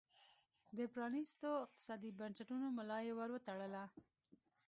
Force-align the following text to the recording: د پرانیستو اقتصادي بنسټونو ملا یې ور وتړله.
د 0.77 0.79
پرانیستو 0.93 1.47
اقتصادي 1.65 2.09
بنسټونو 2.19 2.67
ملا 2.77 2.99
یې 3.07 3.13
ور 3.17 3.29
وتړله. 3.33 3.83